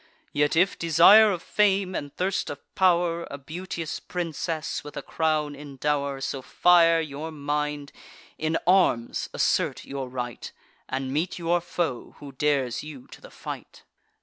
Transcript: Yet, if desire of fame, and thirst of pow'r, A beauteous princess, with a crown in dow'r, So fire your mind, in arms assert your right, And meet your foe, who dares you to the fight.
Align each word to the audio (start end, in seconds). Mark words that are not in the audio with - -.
Yet, 0.33 0.55
if 0.55 0.79
desire 0.79 1.31
of 1.31 1.43
fame, 1.43 1.93
and 1.93 2.11
thirst 2.17 2.49
of 2.49 2.57
pow'r, 2.73 3.27
A 3.29 3.37
beauteous 3.37 3.99
princess, 3.99 4.83
with 4.83 4.97
a 4.97 5.03
crown 5.03 5.53
in 5.53 5.77
dow'r, 5.77 6.19
So 6.23 6.41
fire 6.41 6.99
your 6.99 7.29
mind, 7.29 7.91
in 8.35 8.57
arms 8.65 9.29
assert 9.31 9.85
your 9.85 10.09
right, 10.09 10.51
And 10.89 11.13
meet 11.13 11.37
your 11.37 11.61
foe, 11.61 12.15
who 12.17 12.31
dares 12.31 12.83
you 12.83 13.05
to 13.09 13.21
the 13.21 13.29
fight. 13.29 13.83